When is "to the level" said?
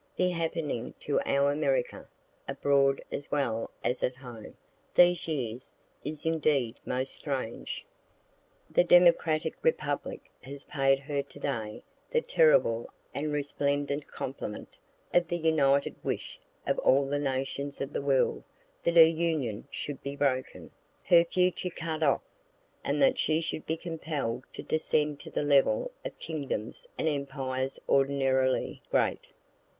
25.19-25.91